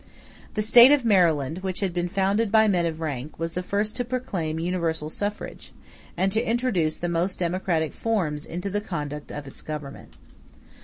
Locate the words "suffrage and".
5.11-6.31